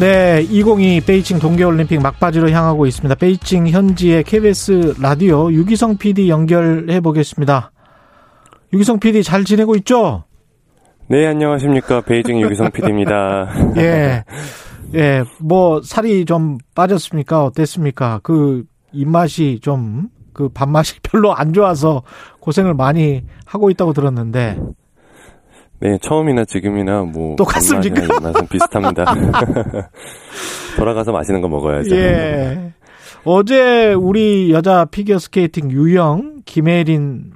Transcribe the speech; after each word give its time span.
네, 0.00 0.42
2022 0.50 1.02
베이징 1.06 1.38
동계올림픽 1.38 2.02
막바지로 2.02 2.50
향하고 2.50 2.84
있습니다. 2.86 3.14
베이징 3.14 3.68
현지의 3.68 4.24
KBS 4.24 4.94
라디오 5.00 5.52
유기성 5.52 5.98
PD 5.98 6.28
연결해 6.28 6.98
보겠습니다. 7.00 7.70
유기성 8.72 8.98
PD 8.98 9.22
잘 9.22 9.44
지내고 9.44 9.76
있죠? 9.76 10.24
네, 11.06 11.24
안녕하십니까. 11.26 12.00
베이징 12.00 12.40
유기성 12.40 12.72
PD입니다. 12.72 13.46
예. 13.78 14.24
예, 14.94 15.22
뭐, 15.38 15.80
살이 15.82 16.24
좀 16.24 16.58
빠졌습니까? 16.74 17.44
어땠습니까? 17.44 18.18
그, 18.24 18.64
입맛이 18.92 19.60
좀, 19.62 20.08
그, 20.32 20.48
밥맛이 20.48 20.98
별로 21.08 21.32
안 21.34 21.52
좋아서 21.52 22.02
고생을 22.40 22.74
많이 22.74 23.22
하고 23.46 23.70
있다고 23.70 23.92
들었는데. 23.92 24.58
네, 25.84 25.98
처음이나 26.00 26.46
지금이나 26.46 27.02
뭐 27.02 27.36
똑같습니까? 27.36 28.20
맛은 28.20 28.48
비슷합니다. 28.48 29.04
돌아가서 30.78 31.12
맛있는 31.12 31.42
거 31.42 31.48
먹어야죠. 31.48 31.94
예. 31.94 32.72
어제 33.24 33.92
우리 33.92 34.50
여자 34.50 34.86
피겨 34.86 35.18
스케이팅 35.18 35.70
유영, 35.70 36.40
김예림, 36.46 37.32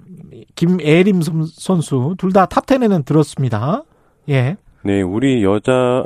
김예림 0.55 1.21
선수 1.53 2.15
둘 2.19 2.33
다 2.33 2.47
탑10에는 2.47 3.05
들었습니다. 3.05 3.85
예. 4.31 4.57
네, 4.83 5.03
우리 5.03 5.45
여자 5.45 6.05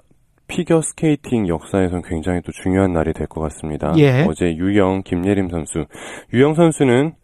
피겨 0.49 0.83
스케이팅 0.83 1.47
역사에선 1.49 2.03
굉장히 2.03 2.41
또 2.45 2.51
중요한 2.53 2.93
날이 2.93 3.13
될 3.13 3.29
것 3.29 3.41
같습니다. 3.43 3.95
예. 3.99 4.25
어제 4.29 4.47
유영, 4.57 5.03
김예림 5.05 5.49
선수. 5.49 5.85
유영 6.33 6.55
선수는 6.55 7.15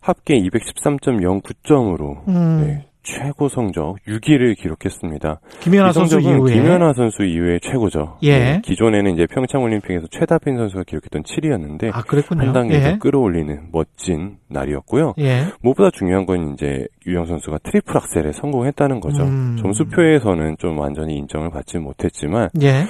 합계 0.00 0.34
213.09점으로 0.40 2.28
음. 2.28 2.60
네, 2.64 2.87
최고 3.08 3.48
성적 3.48 3.96
6위를 4.06 4.56
기록했습니다. 4.58 5.40
김연아 5.60 5.92
선수 5.92 6.20
이후에 6.20 6.52
김연아 6.52 6.92
선수 6.92 7.24
이후에 7.24 7.58
최고죠. 7.62 8.18
예. 8.22 8.38
네, 8.38 8.60
기존에는 8.62 9.14
이제 9.14 9.26
평창 9.26 9.62
올림픽에서 9.62 10.06
최다빈 10.10 10.56
선수가 10.58 10.84
기록했던 10.84 11.22
7위였는데 11.22 11.90
아. 11.94 12.02
한 12.36 12.52
단계 12.52 12.74
예. 12.74 12.80
더 12.82 12.98
끌어올리는 12.98 13.68
멋진 13.72 14.36
날이었고요. 14.48 15.14
예. 15.18 15.46
무엇보다 15.62 15.90
중요한 15.90 16.26
건 16.26 16.52
이제 16.52 16.86
유영 17.06 17.26
선수가 17.26 17.58
트리플 17.64 17.96
악셀에 17.96 18.32
성공했다는 18.32 19.00
거죠. 19.00 19.22
음. 19.22 19.56
점수표에서는 19.60 20.56
좀 20.58 20.78
완전히 20.78 21.16
인정을 21.16 21.50
받지 21.50 21.78
못했지만 21.78 22.50
예. 22.60 22.84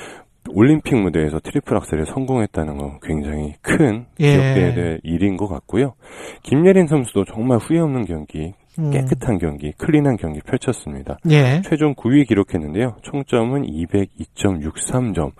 올림픽 0.51 0.97
무대에서 0.97 1.39
트리플 1.41 1.77
악셀에 1.77 2.05
성공했다는 2.07 2.77
건 2.77 2.99
굉장히 3.03 3.55
큰 3.61 4.07
예. 4.19 4.33
기억돼야 4.33 4.75
될 4.75 5.01
일인 5.05 5.37
것 5.37 5.47
같고요. 5.47 5.95
김예림 6.43 6.87
선수도 6.87 7.25
정말 7.25 7.59
후회 7.59 7.79
없는 7.81 8.07
경기, 8.07 8.47
음. 8.47 8.68
깨끗한 8.93 9.39
경기, 9.39 9.73
clean한 9.73 10.17
경기 10.17 10.41
펼쳤습니다. 10.41 11.19
예. 11.31 11.61
최종 11.63 11.95
9위 11.95 12.27
기록했는데요. 12.29 12.97
총점은 13.03 13.63
202.63점. 13.63 15.33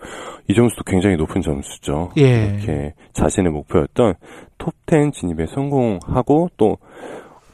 이 0.47 0.53
점수도 0.53 0.83
굉장히 0.85 1.15
높은 1.15 1.41
점수죠. 1.41 2.11
예. 2.17 2.55
이렇게 2.55 2.93
자신의 3.13 3.51
목표였던 3.51 4.15
톱10 4.57 5.13
진입에 5.13 5.45
성공하고 5.47 6.49
또 6.57 6.77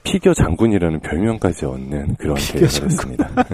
피겨 0.03 0.33
장군이라는 0.33 0.99
별명까지 1.01 1.65
얻는 1.65 2.15
그런 2.15 2.35
대회였습니다. 2.35 3.29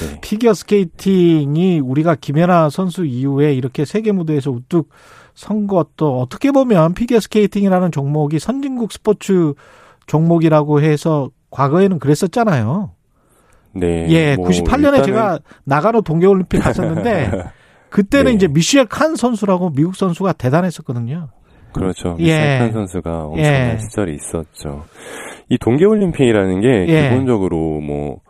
네. 0.00 0.20
피겨 0.22 0.54
스케이팅이 0.54 1.80
우리가 1.80 2.14
김연아 2.14 2.70
선수 2.70 3.04
이후에 3.04 3.52
이렇게 3.52 3.84
세계 3.84 4.12
무대에서 4.12 4.50
우뚝 4.50 4.88
선 5.34 5.66
것도 5.66 6.20
어떻게 6.20 6.50
보면 6.50 6.94
피겨 6.94 7.20
스케이팅이라는 7.20 7.92
종목이 7.92 8.38
선진국 8.38 8.90
스포츠 8.92 9.52
종목이라고 10.06 10.80
해서 10.80 11.30
과거에는 11.56 11.98
그랬었잖아요. 11.98 12.90
네. 13.72 14.06
예, 14.10 14.36
뭐 14.36 14.48
98년에 14.48 14.98
일단은- 15.00 15.04
제가 15.04 15.38
나가노 15.64 16.02
동계올림픽 16.02 16.60
갔었는데 16.62 17.30
그때는 17.88 18.32
네. 18.32 18.34
이제 18.36 18.46
미셸 18.48 18.86
콴 18.86 19.16
선수라고 19.16 19.70
미국 19.70 19.96
선수가 19.96 20.34
대단했었거든요. 20.34 21.28
그렇죠. 21.72 22.16
예. 22.20 22.24
미셸 22.24 22.53
콴 22.53 22.72
선수가 22.72 23.24
엄청난 23.24 23.72
예. 23.74 23.78
시절이 23.78 24.14
있었죠. 24.16 24.84
이 25.48 25.56
동계올림픽이라는 25.58 26.60
게 26.60 26.86
예. 26.88 27.08
기본적으로 27.08 27.80
뭐 27.80 28.20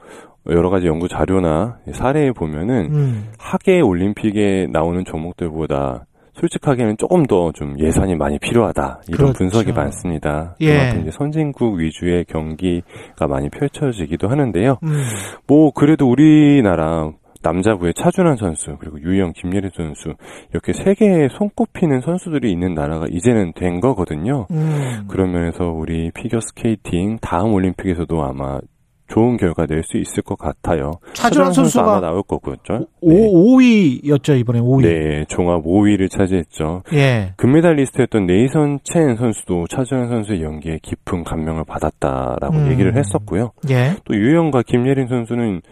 여러 0.49 0.71
가지 0.71 0.87
연구 0.87 1.09
자료나 1.09 1.79
사례에 1.95 2.31
보면은 2.31 2.95
음. 2.95 3.29
하계 3.39 3.81
올림픽에 3.81 4.69
나오는 4.71 5.05
종목들보다 5.05 6.07
솔직하게는 6.41 6.97
조금 6.99 7.25
더 7.27 7.51
좀 7.55 7.79
예산이 7.79 8.17
많이 8.17 8.39
필요하다 8.39 9.01
이런 9.09 9.17
그렇죠. 9.19 9.33
분석이 9.39 9.73
많습니다. 9.73 10.57
예. 10.61 10.73
그만큼 10.77 11.01
이제 11.03 11.11
선진국 11.13 11.79
위주의 11.79 12.25
경기가 12.25 13.27
많이 13.29 13.49
펼쳐지기도 13.51 14.29
하는데요. 14.29 14.79
음. 14.83 15.05
뭐 15.47 15.71
그래도 15.73 16.09
우리나라 16.09 17.11
남자부의 17.43 17.95
차준환 17.95 18.37
선수 18.37 18.77
그리고 18.81 19.01
유영 19.01 19.33
김예림 19.37 19.71
선수 19.75 20.15
이렇게 20.51 20.73
세계에 20.73 21.29
손꼽히는 21.39 22.01
선수들이 22.01 22.51
있는 22.51 22.75
나라가 22.75 23.07
이제는 23.09 23.53
된 23.55 23.81
거거든요. 23.81 24.47
음. 24.51 25.05
그런 25.09 25.31
면에서 25.33 25.65
우리 25.71 26.11
피겨 26.13 26.41
스케이팅 26.41 27.19
다음 27.21 27.55
올림픽에서도 27.55 28.23
아마 28.25 28.59
좋은 29.09 29.37
결과 29.37 29.67
낼 29.67 29.83
수 29.83 29.99
있을 29.99 30.23
것 30.23 30.37
같아요. 30.39 30.93
차준환 31.13 31.53
선수 31.53 31.81
아마 31.81 32.01
나올 32.01 32.23
거고요. 32.23 32.57
오, 33.01 33.57
5위였죠, 33.59 34.39
이번에 34.41 34.61
5위. 34.61 34.83
네, 34.83 35.25
종합 35.29 35.63
5위를 35.65 36.11
차지했죠. 36.11 36.83
예. 36.95 37.33
금메달리스트였던 37.37 38.27
네이선 38.27 38.81
첸 38.83 39.17
선수도 39.17 39.67
차준환 39.69 40.09
선수의 40.09 40.43
연기에 40.43 40.79
깊은 40.83 41.25
감명을 41.25 41.65
받았다라고 41.65 42.57
음. 42.57 42.71
얘기를 42.73 42.97
했었고요. 42.97 43.53
예. 43.71 43.97
또 44.05 44.15
유영과 44.15 44.63
김예린 44.67 45.07
선수는 45.07 45.63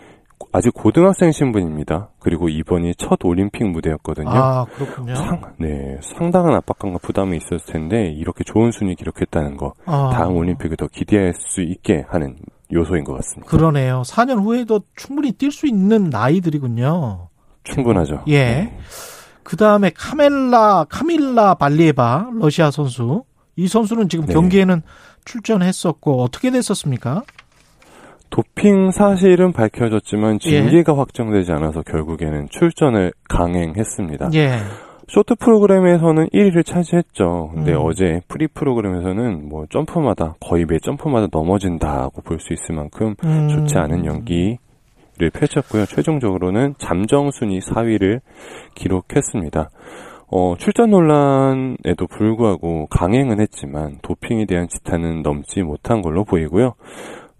아직 0.53 0.73
고등학생 0.75 1.33
신분입니다. 1.33 2.11
그리고 2.21 2.49
이번이 2.49 2.94
첫 2.97 3.19
올림픽 3.25 3.65
무대였거든요. 3.65 4.28
아, 4.31 4.65
그렇군요. 4.67 5.15
상, 5.17 5.41
네, 5.59 5.99
상당한 6.03 6.55
압박감과 6.55 6.99
부담이 7.03 7.37
있었을 7.39 7.73
텐데 7.73 8.12
이렇게 8.12 8.44
좋은 8.44 8.71
순위 8.71 8.94
기록했다는 8.94 9.56
거 9.56 9.73
아. 9.87 10.11
다음 10.12 10.37
올림픽을 10.37 10.77
더 10.77 10.87
기대할 10.87 11.33
수 11.34 11.61
있게 11.62 12.05
하는 12.09 12.37
요소인 12.75 13.05
것 13.05 13.15
같습니다. 13.15 13.51
그러네요. 13.51 14.03
4년 14.05 14.43
후에도 14.43 14.81
충분히 14.97 15.33
뛸 15.33 15.51
수 15.51 15.67
있는 15.67 16.11
나이들이군요. 16.11 17.29
충분하죠. 17.62 18.25
예. 18.27 18.45
네. 18.45 18.79
그 19.43 19.57
다음에 19.57 19.91
카멜라, 19.95 20.87
카밀라 20.89 21.55
발리에바, 21.55 22.31
러시아 22.35 22.71
선수. 22.71 23.25
이 23.57 23.69
선수는 23.69 24.09
지금 24.09 24.27
네. 24.27 24.33
경기에는 24.33 24.83
출전했었고, 25.25 26.23
어떻게 26.23 26.51
됐었습니까? 26.51 27.23
도핑 28.31 28.91
사실은 28.91 29.53
밝혀졌지만 29.53 30.39
예. 30.47 30.51
징계가 30.51 30.99
확정되지 30.99 31.53
않아서 31.53 31.83
결국에는 31.83 32.49
출전을 32.51 33.12
강행했습니다. 33.29 34.31
예. 34.35 34.59
쇼트 35.09 35.35
프로그램에서는 35.37 36.29
1위를 36.29 36.65
차지했죠. 36.65 37.51
근데 37.55 37.73
음. 37.73 37.81
어제 37.83 38.21
프리 38.29 38.47
프로그램에서는 38.49 39.49
뭐 39.49 39.67
점프마다 39.71 40.35
거의 40.41 40.65
매 40.65 40.79
점프마다 40.79 41.29
넘어진다고 41.31 42.23
볼 42.23 42.39
수 42.41 42.53
있을 42.53 42.75
만큼 42.75 43.15
음. 43.25 43.49
좋지 43.49 43.77
않은 43.79 44.05
연기를 44.07 44.59
펼쳤고요. 45.33 45.87
최종적으로는 45.87 46.75
잠정 46.79 47.31
순위 47.31 47.61
4위를 47.61 48.21
기록했습니다. 48.75 49.71
어, 50.31 50.55
출전 50.59 50.91
논란에도 50.91 52.07
불구하고 52.09 52.87
강행은 52.91 53.41
했지만 53.41 53.99
도핑에 54.03 54.47
대한 54.47 54.67
지탄은 54.69 55.23
넘지 55.23 55.63
못한 55.63 56.03
걸로 56.03 56.25
보이고요. 56.25 56.75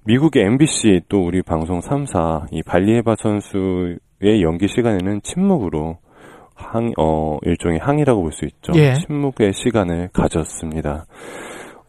미국의 0.07 0.45
MBC 0.45 1.01
또 1.09 1.25
우리 1.25 1.43
방송 1.43 1.81
3사 1.81 2.47
이 2.53 2.63
발리에바 2.63 3.17
선수의 3.19 4.43
연기 4.43 4.69
시간에는 4.69 5.23
침묵으로 5.23 5.97
항, 6.55 6.93
어, 6.99 7.39
일종의 7.43 7.79
항의라고 7.79 8.23
볼 8.23 8.33
수 8.33 8.45
있죠. 8.47 8.73
예. 8.77 8.95
침묵의 8.95 9.53
시간을 9.53 10.11
가졌습니다. 10.13 11.07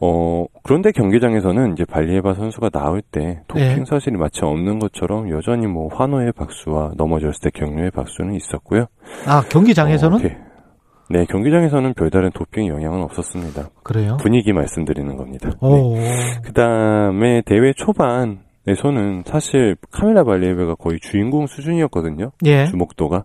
어, 0.01 0.45
그런데 0.63 0.91
경기장에서는 0.91 1.73
이제 1.73 1.85
발리에바 1.85 2.33
선수가 2.33 2.69
나올 2.69 3.01
때 3.01 3.39
도핑 3.47 3.63
예. 3.79 3.83
사실이 3.85 4.17
마치 4.17 4.43
없는 4.43 4.79
것처럼 4.79 5.29
여전히 5.29 5.67
뭐 5.67 5.87
환호의 5.93 6.33
박수와 6.33 6.91
넘어졌을 6.97 7.33
때 7.41 7.49
격려의 7.51 7.91
박수는 7.91 8.33
있었고요. 8.35 8.87
아, 9.25 9.41
경기장에서는? 9.49 10.17
어, 10.17 10.21
게- 10.21 10.37
네, 11.09 11.23
경기장에서는 11.25 11.93
별다른 11.93 12.31
도핑 12.31 12.67
영향은 12.67 13.03
없었습니다. 13.03 13.69
그래요? 13.83 14.17
분위기 14.19 14.51
말씀드리는 14.53 15.15
겁니다. 15.15 15.49
네. 15.49 15.55
오. 15.61 15.95
그 16.43 16.51
다음에 16.53 17.41
대회 17.45 17.71
초반 17.73 18.39
에서는 18.67 19.21
사실 19.27 19.75
카메라 19.91 20.23
발리에베가 20.23 20.73
거의 20.73 20.99
주인공 20.99 21.45
수준이었거든요. 21.45 22.31
예. 22.47 22.65
주목도가. 22.65 23.23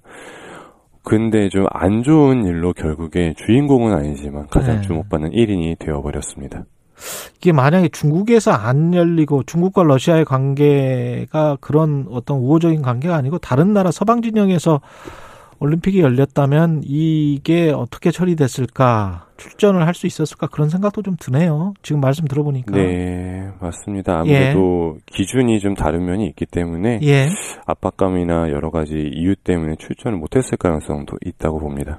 근데 1.10 1.48
좀 1.48 1.66
안 1.72 2.02
좋은 2.04 2.44
일로 2.44 2.72
결국에 2.72 3.34
주인공은 3.36 3.92
아니지만 3.92 4.46
가장 4.48 4.76
네. 4.76 4.82
주목받는 4.82 5.30
1인이 5.30 5.78
되어버렸습니다. 5.78 6.64
이게 7.38 7.50
만약에 7.52 7.88
중국에서 7.88 8.52
안 8.52 8.94
열리고 8.94 9.42
중국과 9.44 9.82
러시아의 9.82 10.24
관계가 10.24 11.56
그런 11.60 12.06
어떤 12.10 12.36
우호적인 12.38 12.82
관계가 12.82 13.16
아니고 13.16 13.38
다른 13.38 13.72
나라 13.72 13.90
서방 13.90 14.22
진영에서 14.22 14.80
올림픽이 15.60 16.00
열렸다면 16.00 16.80
이게 16.84 17.70
어떻게 17.70 18.10
처리됐을까? 18.10 19.26
출전을 19.36 19.86
할 19.86 19.94
수 19.94 20.06
있었을까? 20.06 20.46
그런 20.46 20.70
생각도 20.70 21.02
좀 21.02 21.16
드네요. 21.20 21.74
지금 21.82 22.00
말씀 22.00 22.24
들어보니까. 22.26 22.72
네, 22.74 23.50
맞습니다. 23.60 24.20
아무래도 24.20 24.96
예. 24.96 25.00
기준이 25.06 25.60
좀 25.60 25.74
다른 25.74 26.06
면이 26.06 26.26
있기 26.28 26.46
때문에 26.46 27.00
예. 27.02 27.28
압박감이나 27.66 28.50
여러 28.50 28.70
가지 28.70 28.94
이유 28.94 29.36
때문에 29.36 29.76
출전을 29.78 30.16
못했을 30.18 30.56
가능성도 30.56 31.16
있다고 31.24 31.58
봅니다. 31.60 31.98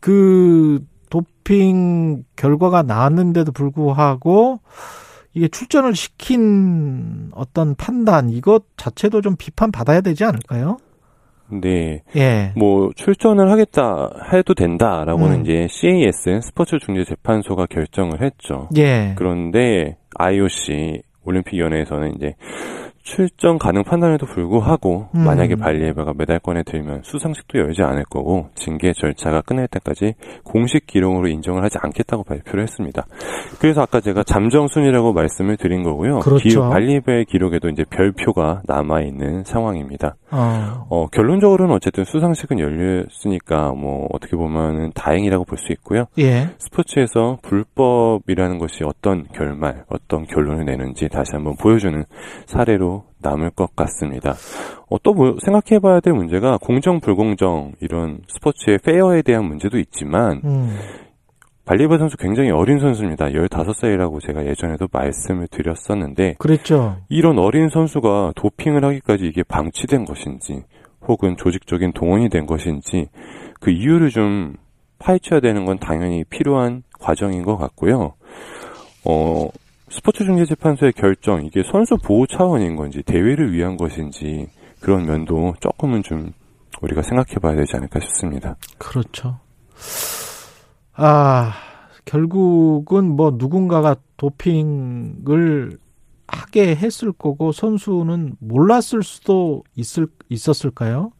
그 0.00 0.84
도핑 1.08 2.24
결과가 2.34 2.82
나왔는데도 2.82 3.52
불구하고 3.52 4.58
이게 5.34 5.48
출전을 5.48 5.94
시킨 5.94 7.30
어떤 7.32 7.74
판단 7.76 8.30
이것 8.30 8.64
자체도 8.76 9.20
좀 9.20 9.36
비판 9.36 9.70
받아야 9.70 10.00
되지 10.00 10.24
않을까요? 10.24 10.78
네. 11.50 12.02
예. 12.16 12.52
뭐 12.56 12.90
출전을 12.94 13.50
하겠다 13.50 14.10
해도 14.32 14.54
된다라고는 14.54 15.36
음. 15.36 15.42
이제 15.42 15.66
CAS 15.70 16.40
스포츠 16.42 16.78
중재 16.78 17.04
재판소가 17.04 17.66
결정을 17.66 18.22
했죠. 18.22 18.68
예. 18.76 19.14
그런데 19.16 19.96
IOC 20.18 21.02
올림픽위원회에서는 21.24 22.14
이제 22.16 22.34
출전 23.06 23.58
가능 23.58 23.82
판단에도 23.82 24.26
불구하고 24.26 25.08
음. 25.14 25.24
만약에 25.24 25.56
발리에바가 25.56 26.12
메달권에 26.16 26.62
들면 26.64 27.02
수상식도 27.04 27.58
열지 27.58 27.82
않을 27.82 28.04
거고 28.04 28.48
징계 28.54 28.92
절차가 28.92 29.42
끝날 29.42 29.68
때까지 29.68 30.14
공식 30.44 30.86
기록으로 30.86 31.28
인정을 31.28 31.62
하지 31.62 31.78
않겠다고 31.80 32.24
발표를 32.24 32.64
했습니다. 32.64 33.06
그래서 33.60 33.82
아까 33.82 34.00
제가 34.00 34.22
잠정순이라고 34.24 35.12
말씀을 35.12 35.56
드린 35.56 35.82
거고요. 35.82 36.18
그렇죠. 36.18 36.68
발리에바의 36.68 37.24
기록에도 37.26 37.68
이제 37.68 37.84
별표가 37.88 38.62
남아 38.66 39.02
있는 39.02 39.44
상황입니다. 39.44 40.16
어. 40.32 40.86
어, 40.90 41.06
결론적으로는 41.06 41.74
어쨌든 41.74 42.04
수상식은 42.04 42.58
열렸으니까 42.58 43.72
뭐 43.72 44.08
어떻게 44.12 44.36
보면은 44.36 44.92
다행이라고 44.94 45.44
볼 45.44 45.56
수 45.56 45.72
있고요. 45.72 46.04
예. 46.18 46.50
스포츠에서 46.58 47.38
불법이라는 47.40 48.58
것이 48.58 48.84
어떤 48.84 49.24
결말, 49.32 49.84
어떤 49.88 50.26
결론을 50.26 50.66
내는지 50.66 51.08
다시 51.08 51.30
한번 51.32 51.56
보여주는 51.56 52.04
사례 52.44 52.76
로 52.96 53.04
남을 53.18 53.50
것 53.50 53.74
같습니다. 53.76 54.34
어, 54.88 54.98
또 55.02 55.12
뭐 55.12 55.36
생각해봐야 55.42 56.00
될 56.00 56.12
문제가 56.12 56.58
공정 56.58 57.00
불공정 57.00 57.72
이런 57.80 58.20
스포츠의 58.28 58.78
페어에 58.78 59.22
대한 59.22 59.44
문제도 59.46 59.78
있지만 59.78 60.42
음. 60.44 60.76
발리바 61.64 61.98
선수 61.98 62.16
굉장히 62.16 62.50
어린 62.50 62.78
선수입니다. 62.78 63.26
15살이라고 63.30 64.20
제가 64.24 64.46
예전에도 64.46 64.86
말씀을 64.92 65.48
드렸었는데 65.48 66.36
그랬죠. 66.38 66.96
이런 67.08 67.38
어린 67.38 67.68
선수가 67.68 68.34
도핑을 68.36 68.84
하기까지 68.84 69.24
이게 69.26 69.42
방치된 69.42 70.04
것인지 70.04 70.62
혹은 71.08 71.36
조직적인 71.36 71.92
동원이 71.92 72.28
된 72.28 72.46
것인지 72.46 73.08
그 73.60 73.70
이유를 73.70 74.10
좀 74.10 74.54
파헤쳐야 74.98 75.40
되는 75.40 75.64
건 75.64 75.78
당연히 75.78 76.24
필요한 76.24 76.82
과정인 77.00 77.42
것 77.42 77.56
같고요. 77.56 78.14
어, 79.04 79.48
스포츠 79.88 80.24
중재 80.24 80.44
재판소의 80.46 80.92
결정 80.92 81.44
이게 81.44 81.62
선수 81.70 81.96
보호 81.96 82.26
차원인 82.26 82.76
건지 82.76 83.02
대회를 83.04 83.52
위한 83.52 83.76
것인지 83.76 84.48
그런 84.80 85.06
면도 85.06 85.54
조금은 85.60 86.02
좀 86.02 86.32
우리가 86.82 87.02
생각해 87.02 87.36
봐야 87.40 87.56
되지 87.56 87.76
않을까 87.76 88.00
싶습니다. 88.00 88.56
그렇죠. 88.78 89.38
아 90.94 91.52
결국은 92.04 93.16
뭐 93.16 93.32
누군가가 93.36 93.96
도핑을 94.16 95.78
하게 96.26 96.74
했을 96.74 97.12
거고 97.12 97.52
선수는 97.52 98.36
몰랐을 98.40 99.02
수도 99.02 99.62
있을 99.76 100.08
있었을까요? 100.28 101.12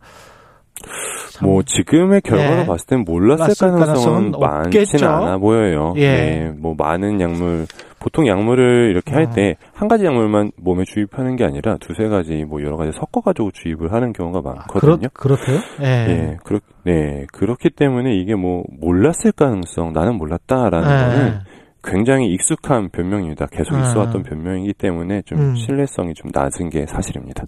뭐 1.42 1.62
지금의 1.62 2.20
결과로 2.22 2.56
네. 2.56 2.66
봤을 2.66 2.86
땐 2.86 3.04
몰랐을 3.06 3.54
가능성은 3.58 4.32
많지는 4.38 5.08
않아 5.08 5.38
보여요. 5.38 5.94
예. 5.96 6.10
네, 6.10 6.52
뭐 6.56 6.74
많은 6.76 7.20
약물 7.20 7.66
보통 7.98 8.26
약물을 8.26 8.90
이렇게 8.90 9.12
할 9.14 9.30
때한 9.30 9.56
아. 9.80 9.88
가지 9.88 10.04
약물만 10.04 10.52
몸에 10.56 10.84
주입하는 10.84 11.36
게 11.36 11.44
아니라 11.44 11.76
두세 11.78 12.08
가지 12.08 12.44
뭐 12.44 12.62
여러 12.62 12.76
가지 12.76 12.92
섞어 12.92 13.20
가지고 13.20 13.50
주입을 13.52 13.92
하는 13.92 14.12
경우가 14.12 14.42
많거든요. 14.42 15.06
아, 15.06 15.08
그렇, 15.12 15.36
그렇대요? 15.36 15.60
예. 15.80 15.84
네, 15.84 16.36
그렇 16.44 16.60
네, 16.84 17.26
그렇기 17.32 17.70
때문에 17.70 18.14
이게 18.14 18.34
뭐 18.34 18.62
몰랐을 18.80 19.32
가능성 19.34 19.92
나는 19.92 20.16
몰랐다라는 20.16 20.88
예. 20.88 21.04
거는 21.04 21.38
굉장히 21.86 22.32
익숙한 22.32 22.90
변명입니다. 22.90 23.46
계속 23.46 23.78
있어왔던 23.78 24.20
아. 24.20 24.28
변명이기 24.28 24.74
때문에 24.74 25.22
좀 25.22 25.38
음. 25.38 25.54
신뢰성이 25.54 26.14
좀 26.14 26.30
낮은 26.34 26.70
게 26.70 26.86
사실입니다. 26.86 27.44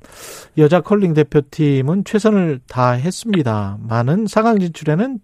여자 0.56 0.80
컬링 0.80 1.14
대표팀은 1.14 2.04
최선을 2.04 2.60
다했습니다. 2.68 3.78
많은 3.88 4.24
4강 4.24 4.60
진출에는 4.60 5.18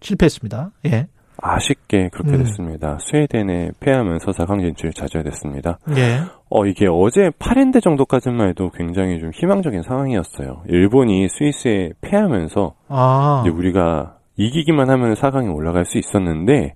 실패했습니다. 0.00 0.70
예. 0.86 1.08
아쉽게 1.42 2.10
그렇게 2.12 2.32
음. 2.32 2.38
됐습니다. 2.38 2.98
스웨덴에 3.00 3.72
패하면서 3.80 4.32
4강 4.32 4.60
진출 4.60 4.92
좌절됐습니다. 4.92 5.78
예. 5.96 6.20
어 6.50 6.66
이게 6.66 6.86
어제 6.86 7.30
8엔드 7.38 7.82
정도까지만 7.82 8.48
해도 8.48 8.70
굉장히 8.70 9.18
좀 9.20 9.30
희망적인 9.32 9.82
상황이었어요. 9.82 10.62
일본이 10.68 11.28
스위스에 11.28 11.92
패하면서 12.02 12.74
아. 12.88 13.42
이제 13.44 13.50
우리가 13.50 14.16
이기기만 14.36 14.90
하면 14.90 15.14
4강에 15.14 15.54
올라갈 15.54 15.84
수 15.84 15.98
있었는데 15.98 16.74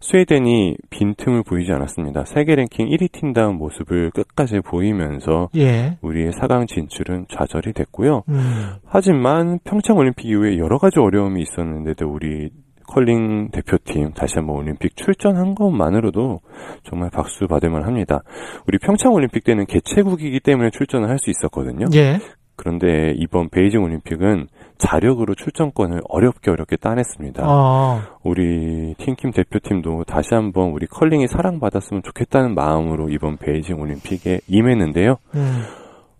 스웨덴이 0.00 0.76
빈틈을 0.90 1.42
보이지 1.42 1.72
않았습니다. 1.72 2.24
세계 2.26 2.54
랭킹 2.54 2.88
1위 2.88 3.10
팀다운 3.12 3.56
모습을 3.56 4.10
끝까지 4.10 4.60
보이면서 4.60 5.48
예. 5.56 5.98
우리의 6.02 6.32
4강 6.32 6.68
진출은 6.68 7.26
좌절이 7.30 7.72
됐고요. 7.72 8.22
음. 8.28 8.74
하지만 8.84 9.58
평창 9.64 9.96
올림픽 9.96 10.26
이후에 10.26 10.58
여러 10.58 10.78
가지 10.78 10.98
어려움이 10.98 11.42
있었는데도 11.42 12.06
우리 12.08 12.50
컬링 12.88 13.48
대표팀 13.50 14.12
다시 14.12 14.34
한번 14.36 14.56
올림픽 14.56 14.96
출전한 14.96 15.54
것만으로도 15.56 16.40
정말 16.84 17.10
박수 17.10 17.46
받을 17.48 17.68
만 17.70 17.82
합니다. 17.82 18.22
우리 18.68 18.78
평창 18.78 19.12
올림픽 19.12 19.42
때는 19.44 19.66
개최국이기 19.66 20.40
때문에 20.40 20.70
출전을 20.70 21.08
할 21.08 21.18
수 21.18 21.30
있었거든요. 21.30 21.86
예. 21.94 22.18
그런데 22.56 23.12
이번 23.16 23.48
베이징 23.50 23.82
올림픽은 23.82 24.46
자력으로 24.78 25.34
출전권을 25.34 26.00
어렵게 26.08 26.50
어렵게 26.50 26.76
따냈습니다. 26.76 27.42
아. 27.46 28.08
우리 28.22 28.94
팀킴 28.98 29.32
대표팀도 29.32 30.04
다시 30.04 30.34
한번 30.34 30.70
우리 30.70 30.86
컬링이 30.86 31.26
사랑받았으면 31.28 32.02
좋겠다는 32.02 32.54
마음으로 32.54 33.08
이번 33.10 33.36
베이징 33.36 33.80
올림픽에 33.80 34.40
임했는데요. 34.48 35.16
음. 35.34 35.62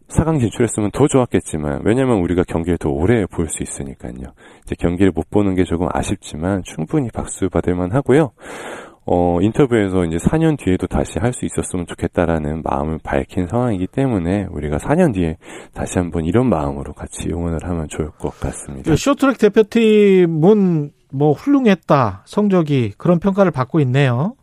4강 0.08 0.38
진출했으면 0.38 0.92
더 0.92 1.08
좋았겠지만 1.08 1.80
왜냐면 1.84 2.18
우리가 2.18 2.44
경기를 2.44 2.78
더 2.78 2.88
오래 2.90 3.26
볼 3.26 3.48
수 3.48 3.62
있으니까요. 3.62 4.12
이제 4.64 4.74
경기를 4.78 5.10
못 5.12 5.28
보는 5.30 5.54
게 5.56 5.64
조금 5.64 5.88
아쉽지만 5.92 6.62
충분히 6.64 7.10
박수 7.12 7.48
받을 7.48 7.74
만하고요. 7.74 8.30
어, 9.08 9.38
인터뷰에서 9.40 10.04
이제 10.04 10.16
4년 10.16 10.58
뒤에도 10.58 10.86
다시 10.88 11.18
할 11.20 11.32
수 11.32 11.44
있었으면 11.44 11.86
좋겠다라는 11.86 12.62
마음을 12.64 12.98
밝힌 13.02 13.46
상황이기 13.46 13.86
때문에 13.88 14.46
우리가 14.50 14.78
4년 14.78 15.12
뒤에 15.14 15.36
다시 15.74 15.98
한번 15.98 16.24
이런 16.24 16.48
마음으로 16.48 16.92
같이 16.94 17.28
응원을 17.28 17.58
하면 17.62 17.88
좋을 17.88 18.10
것 18.12 18.30
같습니다. 18.40 18.96
쇼트랙 18.96 19.38
대표팀은 19.38 20.90
뭐 21.12 21.32
훌륭했다 21.32 22.22
성적이 22.24 22.92
그런 22.96 23.18
평가를 23.20 23.52
받고 23.52 23.80
있네요. 23.80 24.34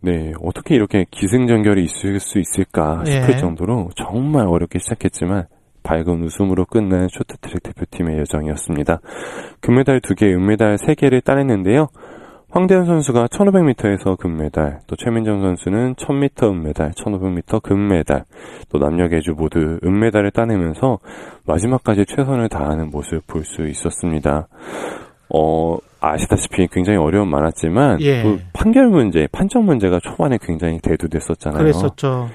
네, 0.00 0.32
어떻게 0.42 0.74
이렇게 0.74 1.06
기승전결이 1.10 1.82
있을 1.84 2.18
수 2.20 2.38
있을까 2.38 3.04
싶을 3.04 3.34
예. 3.34 3.36
정도로 3.36 3.90
정말 3.96 4.46
어렵게 4.46 4.78
시작했지만 4.78 5.46
밝은 5.82 6.22
웃음으로 6.22 6.64
끝난 6.64 7.08
쇼트트랙 7.08 7.62
대표팀의 7.62 8.18
여정이었습니다. 8.20 9.00
금메달 9.60 10.00
2개, 10.00 10.24
은메달 10.24 10.76
3개를 10.76 11.22
따냈는데요. 11.22 11.88
황대현 12.54 12.86
선수가 12.86 13.26
1500m에서 13.26 14.16
금메달, 14.16 14.78
또 14.86 14.94
최민정 14.94 15.40
선수는 15.42 15.96
1000m 15.96 16.52
은메달, 16.52 16.92
1500m 16.92 17.60
금메달, 17.60 18.24
또 18.70 18.78
남녀 18.78 19.08
계주 19.08 19.32
모두 19.36 19.80
은메달을 19.84 20.30
따내면서 20.30 21.00
마지막까지 21.46 22.04
최선을 22.06 22.48
다하는 22.48 22.90
모습 22.90 23.26
볼 23.26 23.44
수 23.44 23.66
있었습니다. 23.66 24.46
어, 25.34 25.76
아시다시피 25.98 26.68
굉장히 26.70 26.96
어려움 26.98 27.28
많았지만 27.30 28.00
예. 28.02 28.22
그 28.22 28.40
판결 28.52 28.86
문제, 28.88 29.26
판정 29.32 29.64
문제가 29.64 29.98
초반에 29.98 30.38
굉장히 30.40 30.78
대두됐었잖아요. 30.80 31.58
그랬었죠. 31.58 32.28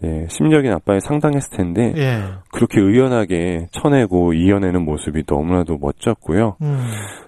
네, 0.00 0.26
심리적인 0.30 0.72
압박이 0.72 1.00
상당했을 1.00 1.56
텐데 1.56 1.92
예. 1.96 2.22
그렇게 2.52 2.80
의연하게 2.80 3.68
쳐내고 3.72 4.32
이겨내는 4.32 4.84
모습이 4.84 5.24
너무나도 5.28 5.78
멋졌고요. 5.78 6.56
음. 6.62 6.84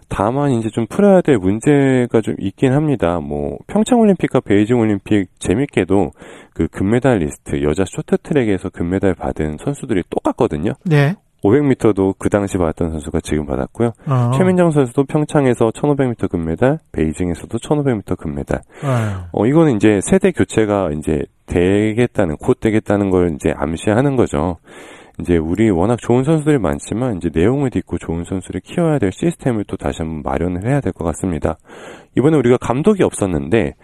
다만 0.09 0.50
이제 0.53 0.69
좀 0.71 0.87
풀어야 0.89 1.21
될 1.21 1.39
문제가 1.39 2.21
좀 2.21 2.35
있긴 2.39 2.73
합니다. 2.73 3.21
뭐 3.21 3.59
평창 3.69 4.00
올림픽과 4.00 4.41
베이징 4.41 4.79
올림픽 4.79 5.29
재밌게도 5.39 6.11
그 6.53 6.67
금메달 6.69 7.19
리스트 7.19 7.62
여자 7.62 7.85
쇼트트랙에서 7.87 8.71
금메달 8.71 9.15
받은 9.15 9.59
선수들이 9.65 10.03
똑같거든요. 10.11 10.73
네. 10.85 11.15
500m도 11.43 12.15
그 12.19 12.29
당시 12.29 12.59
받았던 12.59 12.91
선수가 12.91 13.21
지금 13.21 13.47
받았고요. 13.47 13.93
어. 14.07 14.31
최민정 14.37 14.71
선수도 14.73 15.05
평창에서 15.05 15.71
1500m 15.71 16.29
금메달, 16.29 16.79
베이징에서도 16.93 17.57
1500m 17.57 18.19
금메달. 18.19 18.61
어. 18.85 19.29
어, 19.33 19.47
이거는 19.47 19.77
이제 19.77 20.00
세대 20.03 20.33
교체가 20.33 20.91
이제 20.99 21.23
되겠다는, 21.50 22.37
곧 22.37 22.61
되겠다는 22.61 23.11
걸 23.11 23.35
이제 23.35 23.52
암시하는 23.57 24.16
거죠. 24.16 24.57
이제 25.21 25.37
우리 25.37 25.69
워낙 25.69 25.99
좋은 26.00 26.25
선수들이 26.25 26.59
많지만 26.59 27.19
이제 27.19 27.28
내용을 27.33 27.69
딛고 27.71 27.99
좋은 27.99 28.25
선수를 28.25 28.62
키워야 28.64 28.99
될 28.99 29.12
시스템을 29.12 29.64
또 29.66 29.76
다시 29.76 29.99
한번 29.99 30.23
마련을 30.23 30.66
해야 30.66 30.80
될 30.80 30.92
것 30.95 31.04
같습니다. 31.04 31.59
이번에 32.17 32.37
우리가 32.37 32.57
감독이 32.57 33.02
없었는데 33.02 33.75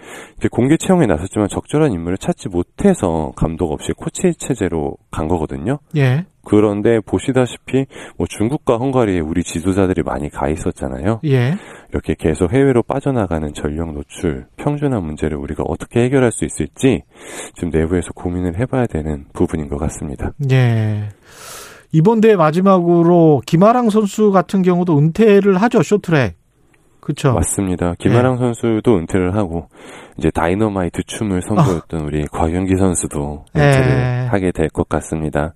공개 0.50 0.76
채용에 0.76 1.06
나섰지만 1.06 1.48
적절한 1.48 1.92
인물을 1.92 2.18
찾지 2.18 2.48
못해서 2.48 3.32
감독 3.36 3.72
없이 3.72 3.92
코치 3.96 4.34
체제로 4.38 4.96
간 5.10 5.28
거거든요. 5.28 5.78
예. 5.96 6.26
그런데 6.44 7.00
보시다시피 7.00 7.86
뭐 8.16 8.26
중국과 8.28 8.76
헝가리에 8.76 9.20
우리 9.20 9.42
지도자들이 9.42 10.02
많이 10.02 10.28
가 10.28 10.48
있었잖아요. 10.48 11.20
예. 11.24 11.56
이렇게 11.90 12.14
계속 12.18 12.52
해외로 12.52 12.82
빠져나가는 12.82 13.52
전력 13.54 13.92
노출, 13.92 14.46
평준화 14.56 15.00
문제를 15.00 15.36
우리가 15.36 15.64
어떻게 15.66 16.04
해결할 16.04 16.30
수 16.32 16.44
있을지 16.44 17.02
지금 17.54 17.70
내부에서 17.70 18.12
고민을 18.12 18.58
해봐야 18.58 18.86
되는 18.86 19.24
부분인 19.32 19.68
것 19.68 19.76
같습니다. 19.78 20.32
예. 20.50 21.08
이번 21.92 22.20
대회 22.20 22.36
마지막으로 22.36 23.42
김아랑 23.46 23.90
선수 23.90 24.30
같은 24.30 24.62
경우도 24.62 24.98
은퇴를 24.98 25.56
하죠 25.62 25.82
쇼트랙. 25.82 26.36
그렇죠. 27.00 27.34
맞습니다. 27.34 27.94
김아랑 27.98 28.34
네. 28.34 28.38
선수도 28.38 28.96
은퇴를 28.98 29.34
하고 29.36 29.68
이제 30.18 30.30
다이너마이트 30.30 31.02
춤을 31.04 31.42
선보였던 31.42 32.00
어. 32.00 32.04
우리 32.04 32.24
곽윤기 32.26 32.76
선수도 32.76 33.44
은퇴를 33.54 33.86
네. 33.88 34.26
하게 34.30 34.50
될 34.52 34.68
것 34.68 34.88
같습니다. 34.88 35.54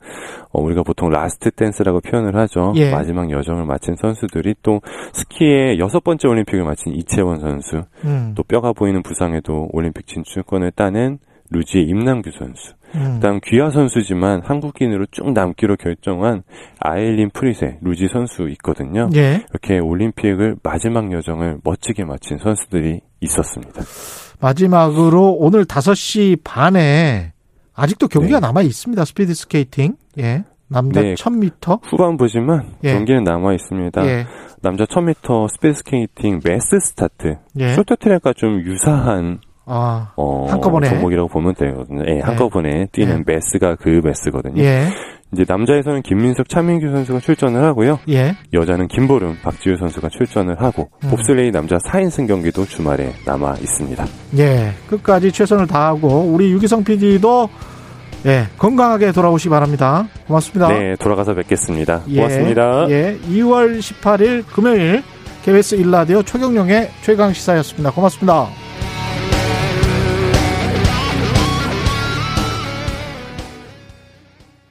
어, 0.53 0.61
우리가 0.63 0.83
보통 0.83 1.11
last 1.11 1.50
dance라고 1.50 2.00
표현을 2.01 2.37
하죠. 2.37 2.73
예. 2.77 2.91
마지막 2.91 3.31
여정을 3.31 3.65
마친 3.65 3.97
선수들이 3.97 4.55
또 4.63 4.81
스키의 5.13 5.79
여섯 5.79 6.03
번째 6.05 6.29
올림픽을 6.29 6.65
마친 6.65 6.93
이채원 6.95 7.41
선수, 7.41 7.83
음. 8.05 8.33
또 8.37 8.43
뼈가 8.43 8.73
보이는 8.73 9.03
부상에도 9.03 9.69
올림픽 9.73 10.07
진출권을 10.07 10.71
따낸 10.73 11.19
루지의 11.50 11.85
임남규 11.85 12.30
선수. 12.38 12.73
음. 12.95 13.14
그다음 13.14 13.40
귀화 13.45 13.71
선수지만 13.71 14.42
한국인으로 14.45 15.07
쭉 15.11 15.33
남기로 15.33 15.76
결정한 15.76 16.42
아일린 16.80 17.30
프리쉐 17.31 17.79
루지 17.83 18.09
선수 18.12 18.49
있거든요. 18.50 19.09
예. 19.14 19.45
이렇게 19.50 19.78
올림픽을 19.78 20.57
마지막 20.62 21.12
여정을 21.12 21.59
멋지게 21.62 22.04
마친 22.04 22.38
선수들이 22.38 23.00
있었습니다. 23.21 23.83
마지막으로 24.40 25.33
오늘 25.33 25.64
5시 25.64 26.40
반에 26.42 27.33
아직도 27.75 28.09
경기가 28.09 28.40
네. 28.40 28.47
남아 28.47 28.62
있습니다. 28.62 29.04
스피드 29.04 29.35
스케이팅. 29.35 29.97
예. 30.19 30.45
남자 30.69 31.00
네, 31.02 31.14
1000m 31.14 31.80
후반부지만 31.85 32.75
예. 32.85 32.92
경기는 32.92 33.25
남아 33.25 33.54
있습니다. 33.54 34.07
예. 34.07 34.26
남자 34.62 34.85
1000m 34.85 35.49
스피드 35.52 35.75
스케이팅 35.75 36.40
mass 36.45 36.79
start 36.81 37.39
예. 37.59 37.75
쇼트트랙과 37.75 38.35
좀 38.35 38.61
유사한 38.61 39.40
아, 39.67 40.12
어, 40.17 40.47
한꺼번에 40.49 40.88
종목이라고 40.88 41.29
보면 41.29 41.55
되거든요. 41.55 42.02
예, 42.07 42.14
네. 42.14 42.21
한꺼번에 42.21 42.87
뛰는 42.93 43.25
네. 43.25 43.35
매스가 43.35 43.76
그 43.76 44.00
매스거든요. 44.02 44.62
예. 44.62 44.88
이제 45.33 45.45
남자에서는 45.47 46.02
김민석, 46.02 46.49
차민규 46.49 46.90
선수가 46.90 47.21
출전을 47.21 47.62
하고요. 47.62 48.00
예. 48.09 48.35
여자는 48.52 48.88
김보름, 48.88 49.37
박지우 49.43 49.76
선수가 49.76 50.09
출전을 50.09 50.61
하고 50.61 50.90
음. 51.05 51.11
봅슬레이 51.11 51.52
남자 51.52 51.76
4인승 51.76 52.26
경기도 52.26 52.64
주말에 52.64 53.12
남아 53.25 53.55
있습니다. 53.61 54.07
예, 54.38 54.73
끝까지 54.88 55.31
최선을 55.31 55.69
다하고 55.69 56.09
우리 56.23 56.50
유기성 56.50 56.83
PD도 56.83 57.49
예, 58.26 58.49
건강하게 58.59 59.12
돌아오시 59.12 59.45
기 59.45 59.50
바랍니다. 59.50 60.09
고맙습니다. 60.26 60.69
네, 60.69 60.97
돌아가서 60.97 61.35
뵙겠습니다. 61.35 62.02
예, 62.09 62.17
고맙습니다. 62.17 62.90
예, 62.90 63.19
2월 63.29 63.79
18일 63.79 64.45
금요일 64.47 65.02
KBS 65.45 65.76
일라디오 65.76 66.23
최경령의 66.23 66.90
최강 67.02 67.33
시사였습니다. 67.33 67.93
고맙습니다. 67.93 68.70